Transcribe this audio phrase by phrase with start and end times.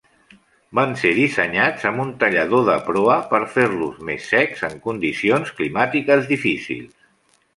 [0.77, 6.25] Van ser dissenyats amb un tallador de proa per fer-los més secs en condicions climàtiques
[6.35, 6.97] difícils.